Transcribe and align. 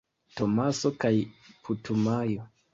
Tomaso 0.39 0.93
kaj 1.05 1.13
Putumajo. 1.69 2.51